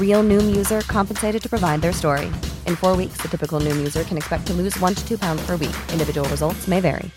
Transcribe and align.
Real 0.00 0.22
Noom 0.22 0.54
user 0.54 0.80
compensated 0.82 1.42
to 1.42 1.48
provide 1.48 1.80
their 1.80 1.92
story. 1.92 2.26
In 2.66 2.74
four 2.74 2.96
weeks, 2.96 3.18
the 3.22 3.28
typical 3.28 3.60
Noom 3.60 3.76
user 3.76 4.02
can 4.02 4.16
expect 4.18 4.46
to 4.48 4.52
lose 4.52 4.76
one 4.80 4.94
to 4.94 5.08
two 5.08 5.16
pounds 5.16 5.46
per 5.46 5.56
week. 5.56 5.76
Individual 5.92 6.28
results 6.28 6.68
may 6.68 6.80
vary. 6.80 7.10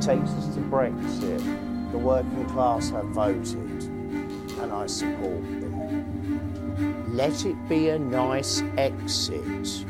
takes 0.00 0.30
us 0.30 0.54
to 0.54 0.60
Brexit. 0.62 1.92
The 1.92 1.98
working 1.98 2.46
class 2.46 2.88
have 2.90 3.04
voted, 3.06 3.54
and 3.54 4.72
I 4.72 4.86
support 4.86 5.42
them. 5.42 7.14
Let 7.14 7.44
it 7.44 7.56
be 7.68 7.90
a 7.90 7.98
nice 7.98 8.62
exit, 8.78 9.84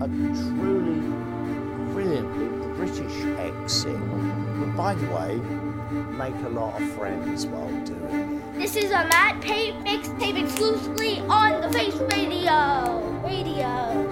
a 0.00 0.06
truly 0.06 1.33
British 2.84 3.24
exit. 3.38 3.98
But 4.58 4.76
by 4.76 4.94
the 4.94 5.06
way, 5.06 5.36
make 6.18 6.34
a 6.44 6.50
lot 6.50 6.80
of 6.80 6.86
friends 6.92 7.46
while 7.46 7.66
doing 7.82 8.36
it. 8.36 8.58
This 8.58 8.76
is 8.76 8.90
a 8.90 9.08
Matt 9.08 9.40
Pape 9.40 9.74
mixtape 9.76 10.42
exclusively 10.44 11.20
on 11.20 11.62
the 11.62 11.72
Face 11.72 11.94
Radio. 11.94 13.00
Radio. 13.24 14.10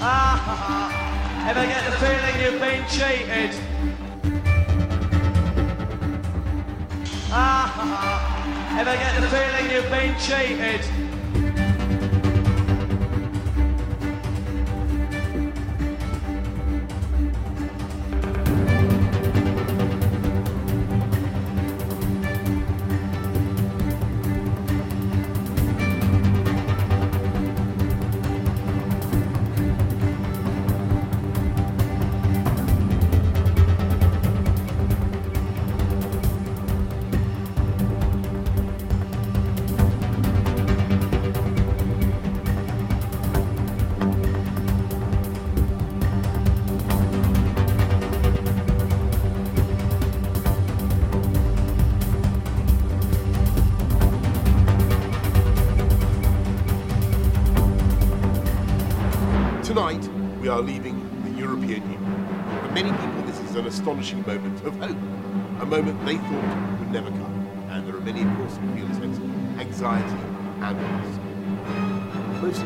Ah, 0.00 1.46
Ever 1.50 1.66
get 1.66 1.84
the 1.84 1.96
feeling 1.98 2.36
you've 2.40 2.60
been 2.60 2.82
cheated? 2.88 3.52
Ah, 7.30 8.22
Ever 8.78 8.92
get 8.92 9.20
the 9.22 9.28
feeling 9.28 9.70
you've 9.70 9.90
been 9.90 10.14
cheated? 10.18 11.05
Astonishing 63.76 64.24
moment 64.26 64.64
of 64.64 64.74
hope, 64.78 64.96
a 65.60 65.66
moment 65.66 66.02
they 66.06 66.16
thought 66.16 66.78
would 66.78 66.90
never 66.90 67.10
come. 67.10 67.46
And 67.68 67.86
there 67.86 67.94
are 67.94 68.00
many, 68.00 68.22
of 68.22 68.34
course, 68.38 68.56
who 68.56 68.74
feel 68.74 68.90
a 68.90 68.94
sense 68.94 69.18
of 69.18 69.60
anxiety 69.60 70.18
and 70.62 70.80
loss. 70.80 72.40
Most 72.40 72.62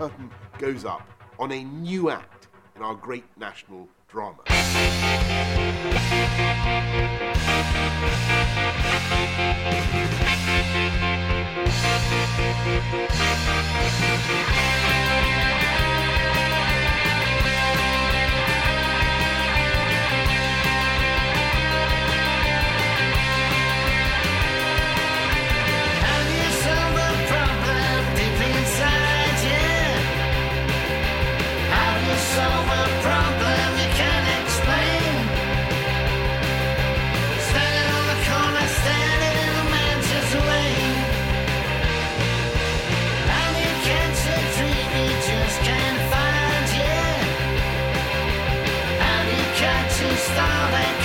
curtain 0.00 0.30
goes 0.56 0.86
up 0.86 1.06
on 1.38 1.52
a 1.52 1.62
new 1.62 2.08
act 2.08 2.48
in 2.74 2.80
our 2.80 2.94
great 2.94 3.24
national 3.36 3.86
drama. 4.08 4.38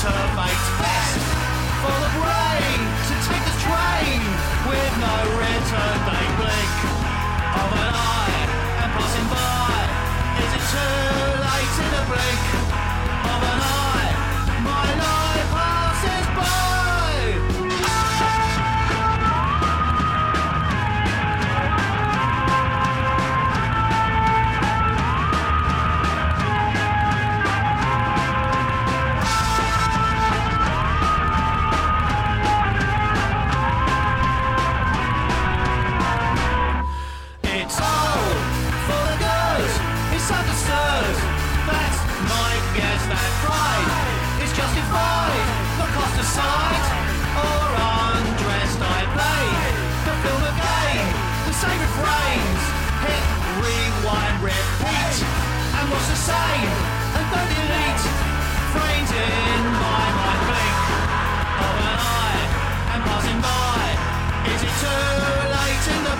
automates 0.00 0.68
best 0.80 1.20
for 1.84 1.92
the 2.00 2.10
brain 2.16 2.80
to 3.04 3.14
take 3.28 3.44
the 3.44 3.56
train 3.60 4.20
with 4.64 4.92
no 4.96 5.16
return 5.36 5.96
They 6.08 6.26
blink 6.40 6.72
of 7.60 7.68
an 7.84 7.92
eye 7.92 8.40
and 8.80 8.90
passing 8.96 9.28
by. 9.28 9.76
Is 10.40 10.52
it 10.56 10.64
too 10.72 11.20
late 11.44 11.74
in 11.84 11.92
a 12.00 12.04
blink? 12.08 12.49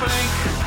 blink. 0.00 0.60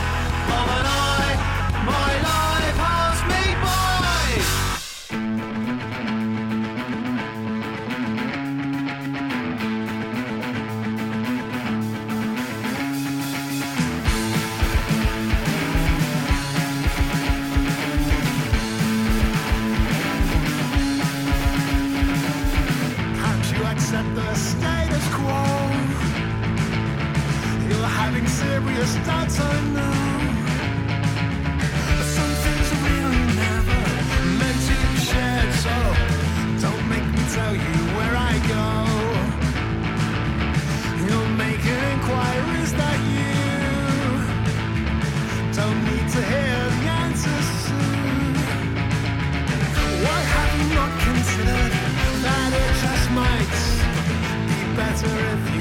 answer 55.04 55.50
if 55.50 55.53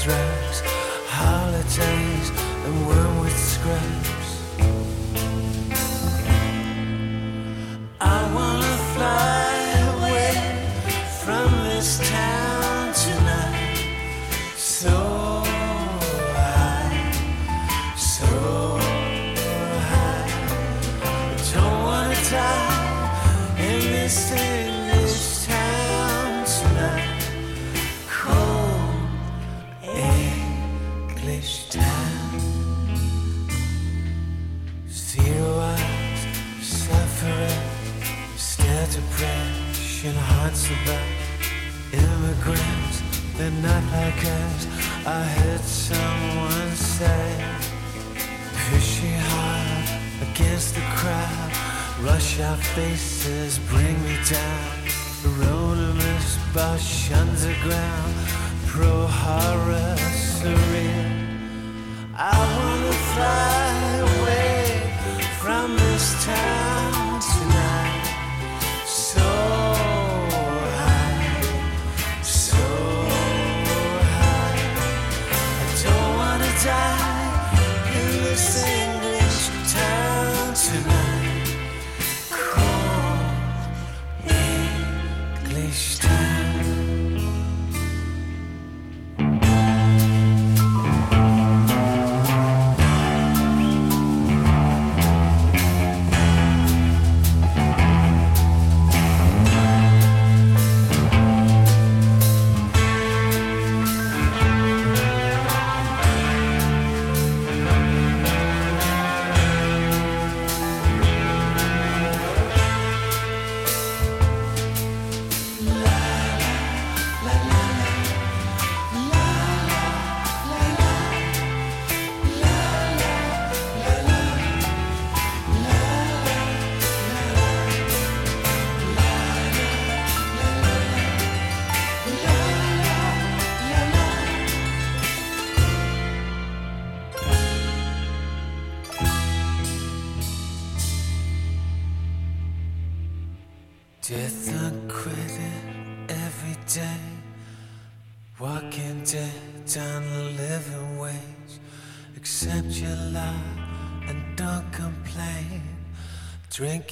drugs. 0.00 0.69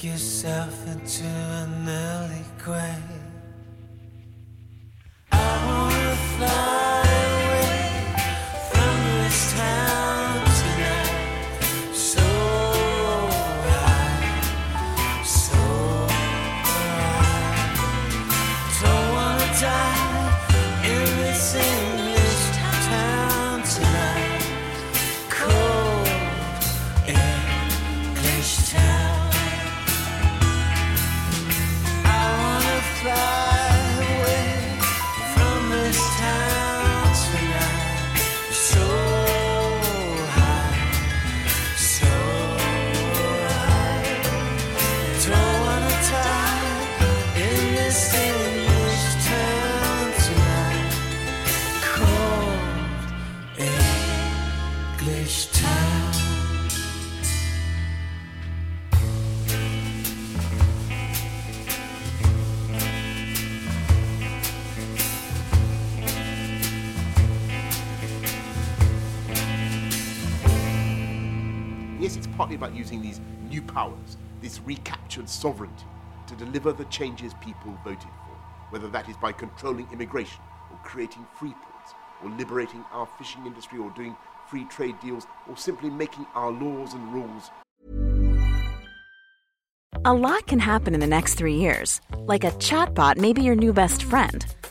Yourself 0.03 0.87
into 0.87 1.25
an 1.25 1.89
early 1.89 2.45
grave. 2.57 3.08
Partly 72.39 72.55
about 72.55 72.73
using 72.73 73.01
these 73.01 73.19
new 73.49 73.61
powers, 73.61 74.15
this 74.41 74.61
recaptured 74.61 75.27
sovereignty, 75.27 75.83
to 76.25 76.33
deliver 76.37 76.71
the 76.71 76.85
changes 76.85 77.33
people 77.41 77.77
voted 77.83 77.99
for, 77.99 78.35
whether 78.69 78.87
that 78.87 79.09
is 79.09 79.17
by 79.17 79.29
controlling 79.29 79.85
immigration, 79.91 80.41
or 80.71 80.79
creating 80.81 81.27
free 81.37 81.51
ports, 81.51 81.93
or 82.23 82.29
liberating 82.37 82.81
our 82.93 83.05
fishing 83.17 83.45
industry, 83.45 83.77
or 83.77 83.89
doing 83.89 84.15
free 84.47 84.63
trade 84.69 84.95
deals, 85.01 85.27
or 85.49 85.57
simply 85.57 85.89
making 85.89 86.25
our 86.33 86.49
laws 86.49 86.93
and 86.93 87.13
rules 87.13 87.51
A 90.05 90.13
lot 90.13 90.47
can 90.47 90.59
happen 90.59 90.93
in 90.93 91.01
the 91.01 91.07
next 91.07 91.35
three 91.35 91.55
years. 91.55 91.99
Like 92.15 92.45
a 92.45 92.51
chatbot 92.51 93.17
may 93.17 93.33
be 93.33 93.41
your 93.41 93.55
new 93.55 93.73
best 93.73 94.03
friend. 94.03 94.45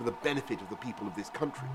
For 0.00 0.04
the 0.04 0.12
benefit 0.12 0.62
of 0.62 0.70
the 0.70 0.76
people 0.76 1.06
of 1.06 1.14
this 1.14 1.28
country. 1.28 1.68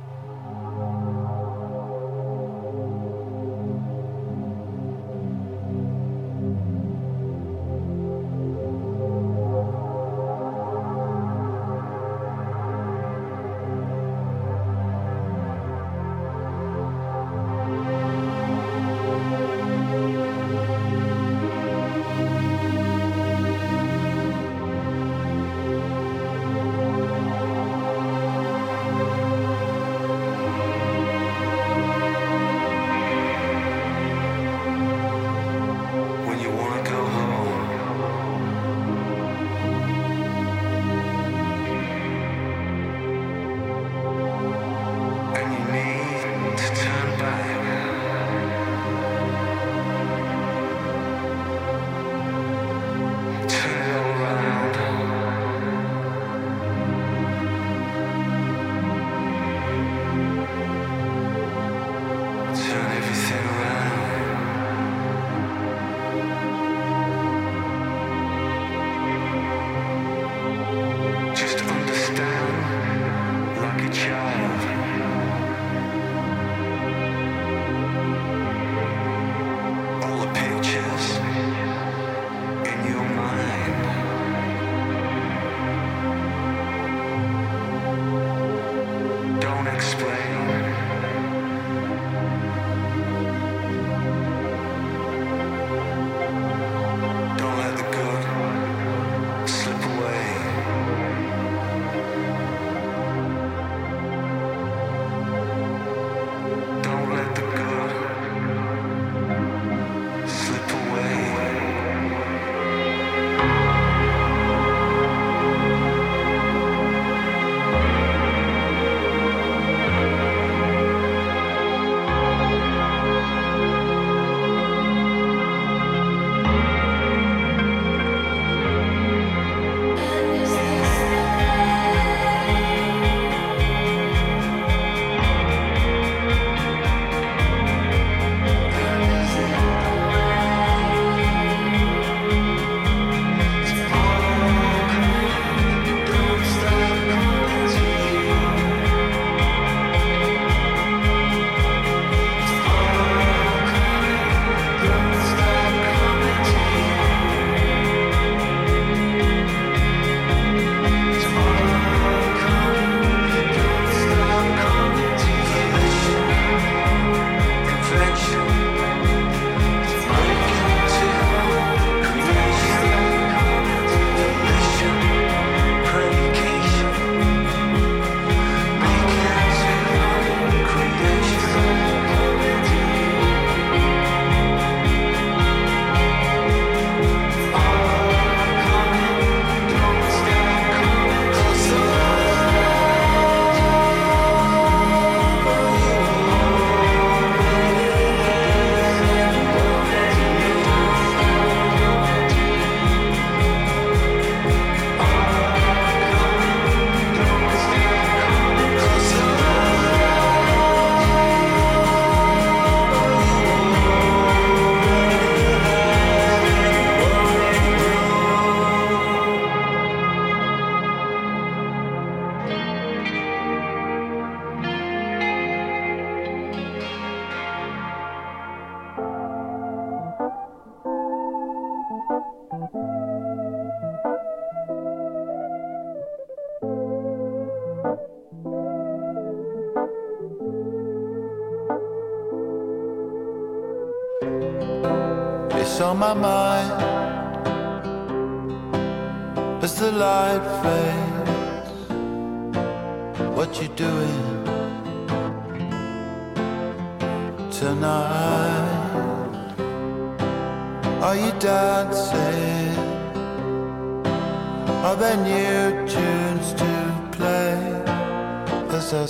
I 268.94 269.08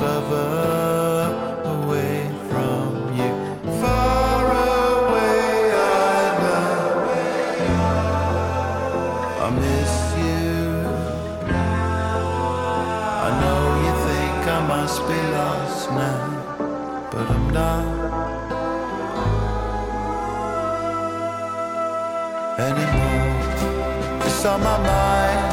further 0.00 1.30
away 1.74 2.18
from 2.50 2.90
you? 3.18 3.30
Far 3.80 4.42
away, 4.46 5.70
I. 5.72 6.66
I 9.44 9.48
miss 9.62 9.94
you. 10.24 10.58
I 13.26 13.30
know 13.40 13.62
you 13.84 13.92
think 14.08 14.40
I 14.48 14.60
must 14.66 14.98
be 15.06 15.20
lost 15.38 15.82
now, 15.92 16.24
but 17.12 17.26
I'm 17.30 17.46
not. 17.50 17.98
anymore. 22.58 24.20
It's 24.26 24.44
on 24.44 24.60
my 24.62 24.78
mind. 24.78 25.47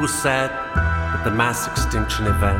People 0.00 0.16
said 0.16 0.48
that 0.48 1.24
the 1.24 1.30
mass 1.30 1.68
extinction 1.68 2.26
event 2.26 2.56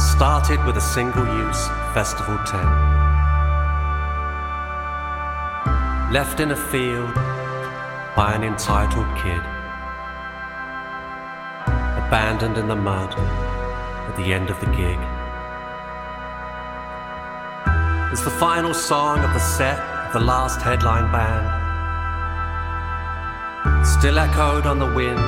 started 0.00 0.64
with 0.64 0.78
a 0.78 0.80
single 0.80 1.26
use 1.26 1.68
festival 1.92 2.38
tent. 2.46 2.64
Left 6.10 6.40
in 6.40 6.52
a 6.52 6.56
field 6.56 7.12
by 8.16 8.32
an 8.34 8.42
entitled 8.42 9.04
kid. 9.20 9.42
Abandoned 12.06 12.56
in 12.56 12.66
the 12.66 12.76
mud 12.76 13.14
at 13.18 14.16
the 14.16 14.32
end 14.32 14.48
of 14.48 14.58
the 14.60 14.70
gig. 14.72 14.98
It's 18.10 18.24
the 18.24 18.30
final 18.40 18.72
song 18.72 19.18
of 19.18 19.34
the 19.34 19.38
set 19.38 19.78
of 20.06 20.14
the 20.14 20.20
last 20.20 20.62
headline 20.62 21.12
band. 21.12 21.59
Still 24.00 24.18
echoed 24.18 24.64
on 24.64 24.78
the 24.78 24.90
wind, 24.94 25.18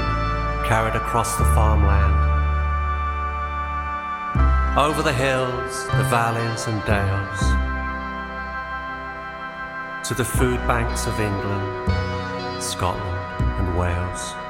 carried 0.67 0.97
across 0.97 1.37
the 1.37 1.45
farmland. 1.53 2.17
Over 4.79 5.03
the 5.03 5.13
hills, 5.13 5.85
the 5.89 6.05
valleys 6.05 6.67
and 6.67 6.83
dales. 6.87 7.41
To 10.09 10.15
the 10.15 10.25
food 10.25 10.57
banks 10.67 11.07
of 11.07 11.21
England, 11.21 12.63
Scotland 12.63 13.45
and 13.59 13.77
Wales. 13.77 14.42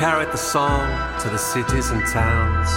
Carried 0.00 0.32
the 0.32 0.38
song 0.38 0.88
to 1.20 1.28
the 1.28 1.36
cities 1.36 1.90
and 1.90 2.00
towns, 2.06 2.70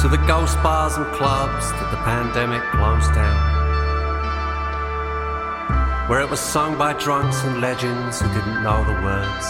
to 0.00 0.08
the 0.08 0.16
ghost 0.26 0.56
bars 0.62 0.96
and 0.96 1.04
clubs 1.12 1.70
that 1.72 1.90
the 1.90 1.98
pandemic 1.98 2.62
closed 2.70 3.12
down, 3.12 3.36
where 6.08 6.22
it 6.22 6.30
was 6.30 6.40
sung 6.40 6.78
by 6.78 6.94
drunks 6.94 7.44
and 7.44 7.60
legends 7.60 8.22
who 8.22 8.28
didn't 8.28 8.62
know 8.62 8.82
the 8.86 8.98
words 9.04 9.46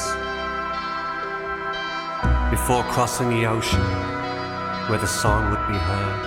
before 2.50 2.82
crossing 2.90 3.28
the 3.28 3.46
ocean 3.46 3.86
where 4.88 4.98
the 4.98 5.06
song 5.06 5.52
would 5.52 5.64
be 5.68 5.78
heard. 5.78 6.22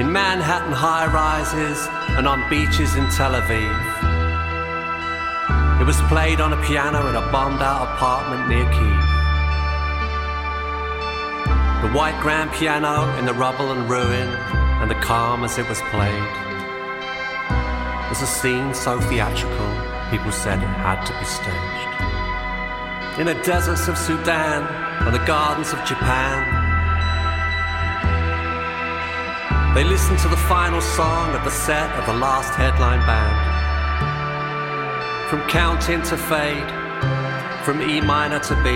In 0.00 0.10
Manhattan 0.10 0.72
high 0.72 1.06
rises 1.06 1.86
and 2.16 2.26
on 2.26 2.42
beaches 2.50 2.96
in 2.96 3.08
Tel 3.10 3.34
Aviv. 3.40 3.83
It 5.84 5.88
was 5.88 6.00
played 6.08 6.40
on 6.40 6.54
a 6.54 6.62
piano 6.64 7.10
in 7.10 7.14
a 7.14 7.20
bombed 7.30 7.60
out 7.60 7.82
apartment 7.82 8.48
near 8.48 8.64
Kiev. 8.72 9.04
The 11.82 11.90
white 11.92 12.18
grand 12.22 12.50
piano 12.52 13.14
in 13.18 13.26
the 13.26 13.34
rubble 13.34 13.70
and 13.70 13.86
ruin, 13.86 14.28
and 14.80 14.90
the 14.90 14.94
calm 14.94 15.44
as 15.44 15.58
it 15.58 15.68
was 15.68 15.82
played. 15.92 16.24
Was 18.08 18.22
a 18.22 18.26
scene 18.26 18.72
so 18.72 18.98
theatrical, 18.98 19.70
people 20.10 20.32
said 20.32 20.62
it 20.62 20.74
had 20.80 21.04
to 21.04 21.12
be 21.20 21.26
staged. 21.26 23.20
in 23.20 23.26
the 23.26 23.34
deserts 23.44 23.86
of 23.86 23.98
Sudan 23.98 24.62
and 25.04 25.14
the 25.14 25.24
gardens 25.26 25.74
of 25.74 25.84
Japan. 25.84 26.40
They 29.74 29.84
listened 29.84 30.18
to 30.20 30.28
the 30.28 30.42
final 30.48 30.80
song 30.80 31.34
at 31.34 31.44
the 31.44 31.50
set 31.50 31.90
of 31.98 32.06
the 32.06 32.14
last 32.14 32.54
headline 32.54 33.04
band. 33.04 33.53
From 35.34 35.48
counting 35.48 36.00
to 36.02 36.16
fade, 36.16 36.70
from 37.64 37.82
E 37.82 38.00
minor 38.00 38.38
to 38.38 38.54
B. 38.62 38.70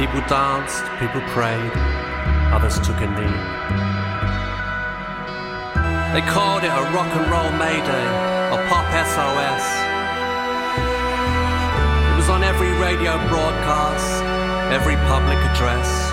People 0.00 0.22
danced, 0.32 0.80
people 0.96 1.20
prayed, 1.28 1.72
others 2.56 2.80
took 2.80 2.96
a 3.02 3.08
knee. 3.12 3.36
They 6.14 6.24
called 6.32 6.64
it 6.64 6.72
a 6.72 6.84
rock 6.96 7.12
and 7.12 7.30
roll 7.30 7.52
mayday, 7.60 8.06
a 8.48 8.56
pop 8.72 8.88
SOS. 8.96 9.64
It 12.08 12.16
was 12.16 12.30
on 12.30 12.42
every 12.42 12.72
radio 12.80 13.18
broadcast, 13.28 14.24
every 14.72 14.96
public 15.04 15.36
address. 15.52 16.08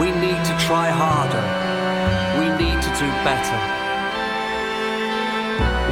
We 0.00 0.10
need 0.10 0.42
to 0.48 0.56
try 0.64 0.88
harder. 0.88 1.44
We 2.40 2.48
need 2.56 2.80
to 2.80 2.88
do 2.98 3.06
better. 3.28 3.83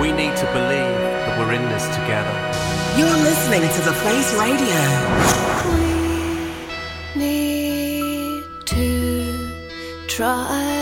We 0.02 0.10
need 0.10 0.36
to 0.36 0.46
believe 0.46 0.98
that 1.26 1.38
we're 1.38 1.52
in 1.52 1.62
this 1.68 1.86
together. 1.94 2.34
You're 2.98 3.18
listening 3.22 3.60
to 3.60 3.82
The 3.88 3.94
Face 4.02 4.34
Radio. 4.34 4.80
We 7.14 7.22
need 7.22 8.42
to 8.66 10.06
try 10.08 10.81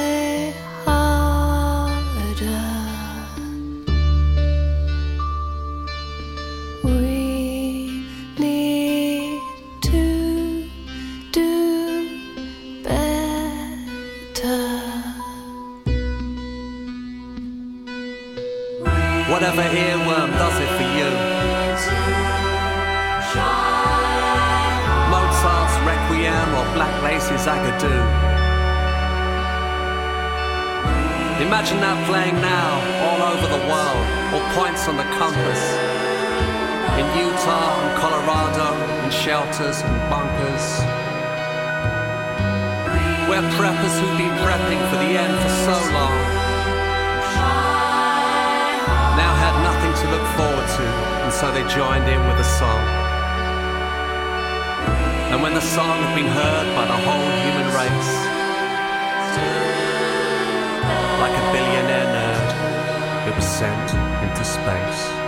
Requiem 26.76 27.02
laces 27.02 27.46
I 27.46 27.58
could 27.64 27.78
do. 27.80 27.96
Imagine 31.44 31.80
that 31.80 31.98
playing 32.06 32.36
now 32.40 32.70
all 33.06 33.20
over 33.32 33.46
the 33.48 33.62
world, 33.66 34.06
or 34.34 34.42
points 34.54 34.86
on 34.86 34.96
the 34.96 35.08
compass. 35.18 35.62
In 37.00 37.06
Utah 37.18 37.74
and 37.80 37.92
Colorado, 37.98 38.76
in 39.04 39.10
shelters 39.10 39.82
and 39.82 39.96
bunkers. 40.10 40.66
We're 43.28 43.46
preppers 43.56 43.94
who've 43.98 44.18
been 44.18 44.36
prepping 44.44 44.82
for 44.90 44.96
the 44.96 45.18
end 45.18 45.34
for 45.42 45.52
so 45.66 45.76
long 45.92 46.50
now 49.16 49.34
had 49.34 49.54
nothing 49.62 49.92
to 50.00 50.06
look 50.14 50.26
forward 50.38 50.68
to, 50.78 50.84
and 51.24 51.32
so 51.32 51.52
they 51.52 51.66
joined 51.74 52.08
in 52.08 52.20
with 52.26 52.38
the 52.38 52.44
song. 52.44 53.09
And 55.30 55.40
when 55.42 55.54
the 55.54 55.60
song 55.60 56.02
had 56.02 56.14
been 56.16 56.26
heard 56.26 56.74
by 56.74 56.86
the 56.86 56.98
whole 57.06 57.30
human 57.46 57.68
race, 57.70 58.12
like 61.22 61.34
a 61.38 61.52
billionaire 61.52 62.08
nerd, 62.16 63.28
it 63.28 63.36
was 63.36 63.46
sent 63.46 63.94
into 64.24 64.44
space. 64.44 65.19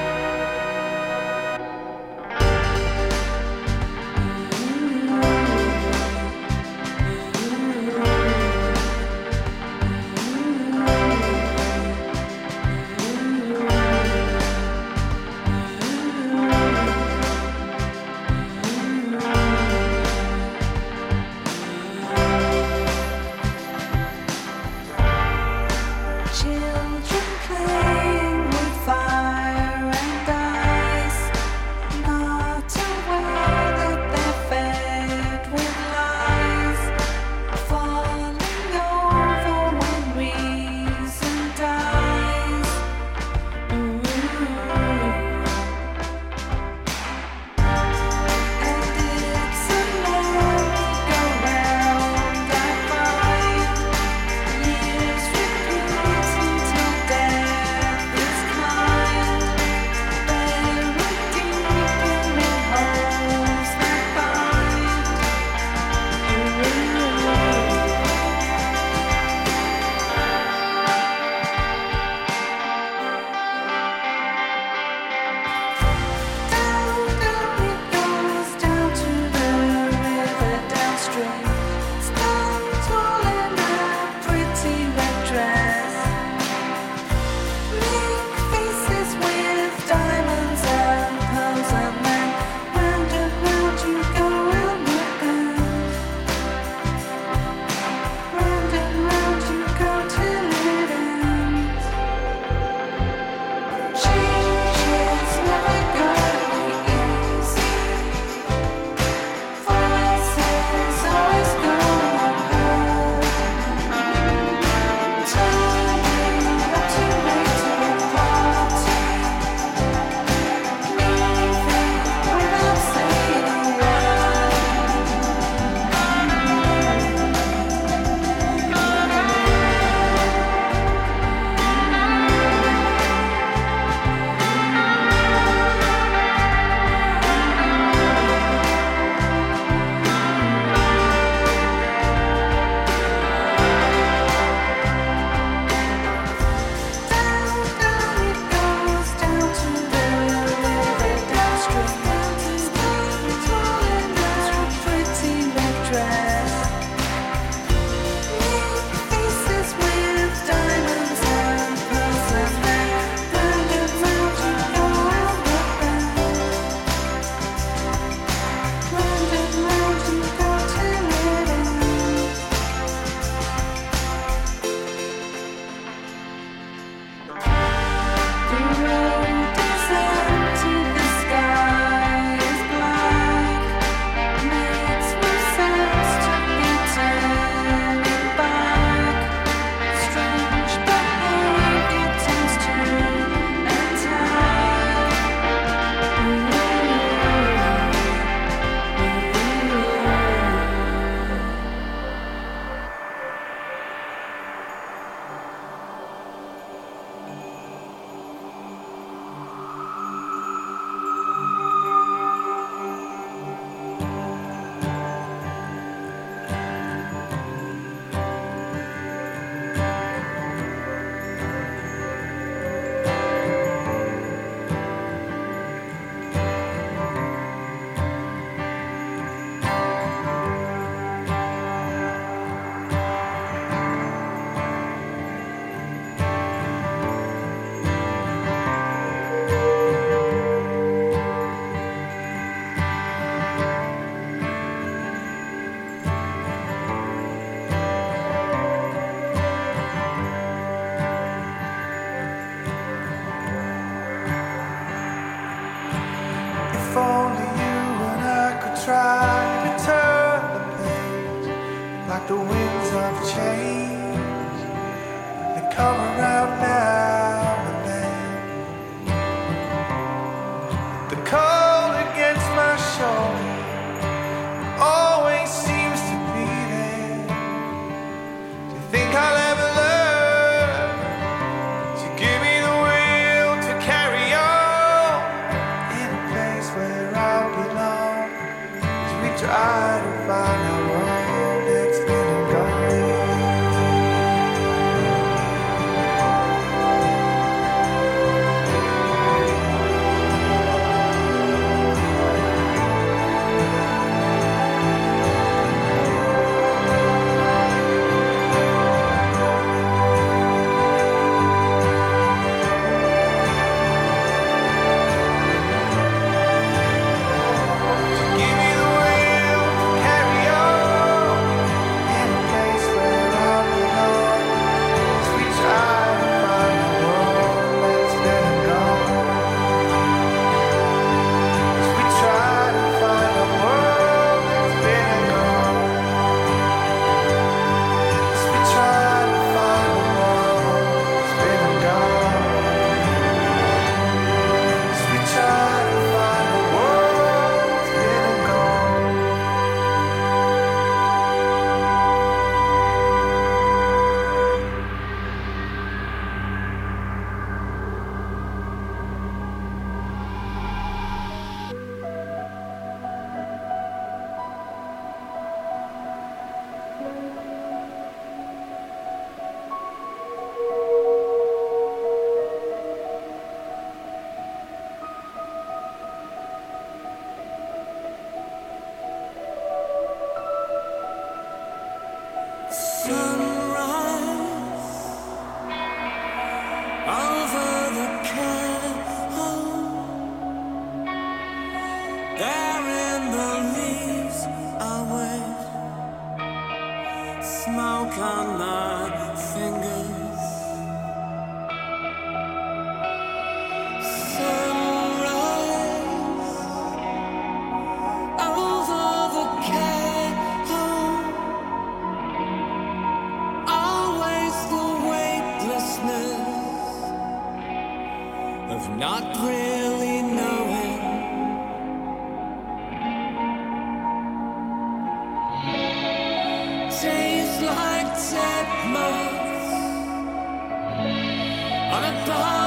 Bye. 432.13 432.62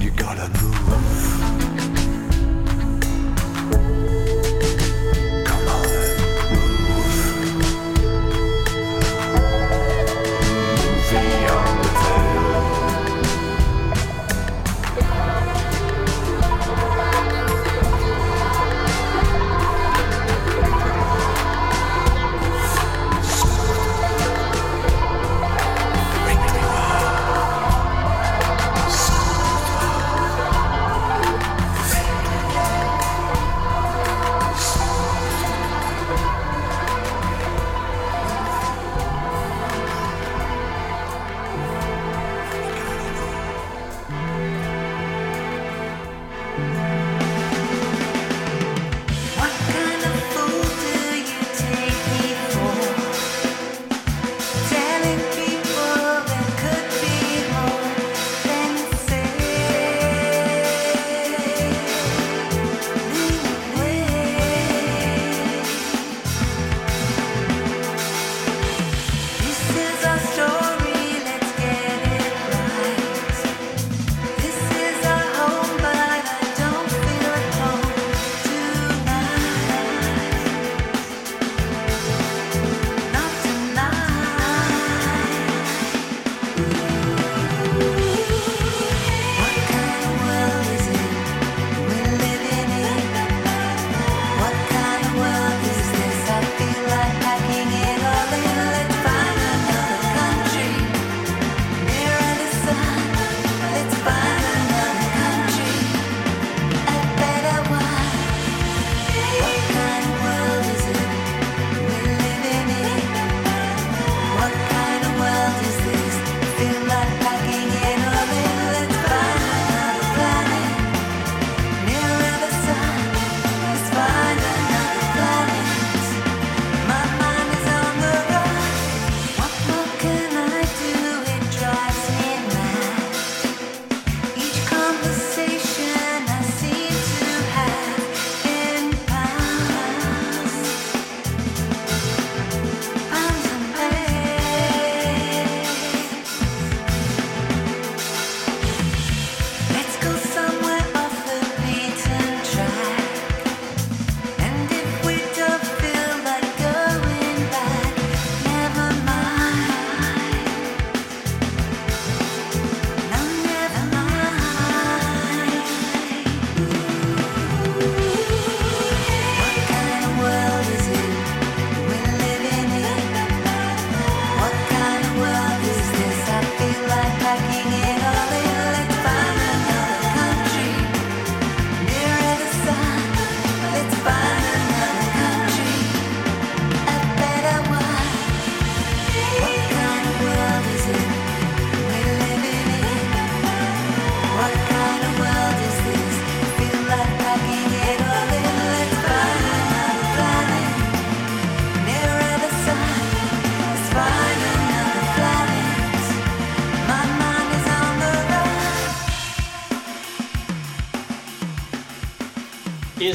You 0.00 0.10
gotta 0.12 0.48
move. 0.62 1.79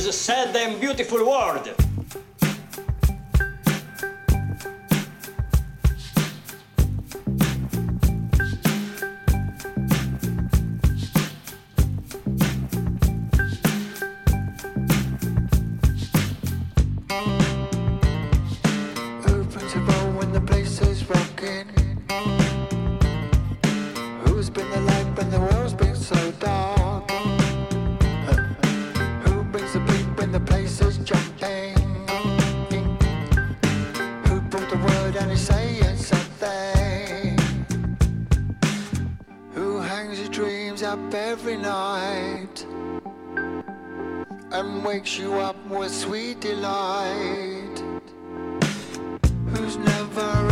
A 0.07 0.11
sad 0.13 0.55
and 0.55 0.79
beautiful 0.79 1.17
world. 1.27 1.67
Who's 24.25 24.51
been 24.51 24.69
the 24.69 24.81
light 24.81 25.17
when 25.17 25.31
the 25.31 25.39
world's 25.39 25.73
been 25.73 25.95
so 25.95 26.31
dark? 26.33 26.84
every 41.38 41.57
night 41.57 42.65
and 44.53 44.86
wakes 44.86 45.19
you 45.19 45.33
up 45.33 45.57
with 45.67 45.93
sweet 45.93 46.39
delight. 46.39 47.77
Who's 49.49 49.75
never 49.75 50.44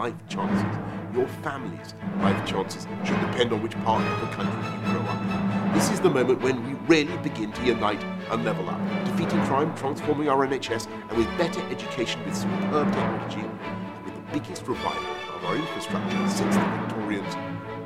life 0.00 0.14
chances, 0.30 0.78
your 1.14 1.28
family's 1.44 1.92
life 2.20 2.46
chances, 2.46 2.86
should 3.04 3.20
depend 3.20 3.52
on 3.52 3.62
which 3.62 3.74
part 3.84 4.02
of 4.02 4.20
the 4.22 4.28
country 4.34 4.62
you 4.72 4.78
grow 4.88 5.02
up 5.12 5.20
in. 5.20 5.72
This 5.74 5.90
is 5.90 6.00
the 6.00 6.08
moment 6.08 6.40
when 6.40 6.56
we 6.66 6.72
really 6.88 7.14
begin 7.18 7.52
to 7.52 7.62
unite 7.66 8.02
and 8.30 8.42
level 8.42 8.70
up, 8.70 8.80
defeating 9.04 9.38
crime, 9.42 9.74
transforming 9.76 10.30
our 10.30 10.46
NHS, 10.46 10.88
and 11.10 11.18
with 11.18 11.28
better 11.36 11.60
education, 11.68 12.24
with 12.24 12.34
superb 12.34 12.90
technology, 12.94 13.40
and 13.40 14.04
with 14.06 14.14
the 14.14 14.22
biggest 14.32 14.66
revival 14.66 15.14
of 15.36 15.44
our 15.44 15.56
infrastructure 15.56 16.28
since 16.30 16.56
the 16.56 16.64
Victorians, 16.80 17.36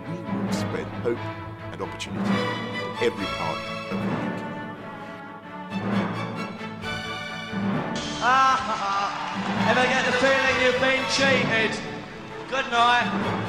we 0.08 0.16
will 0.22 0.52
spread 0.52 0.86
hope 1.02 1.18
and 1.72 1.82
opportunity 1.82 2.30
to 2.30 3.04
every 3.06 3.26
part 3.26 3.58
of 3.90 3.98
the 3.98 4.06
UK. 4.06 4.40
Ah, 8.26 9.04
Ever 9.66 9.82
get 9.88 10.04
the 10.04 10.12
feeling 10.12 10.56
you've 10.62 10.80
been 10.80 11.02
cheated? 11.10 11.93
Good 12.54 12.70
night. 12.70 13.43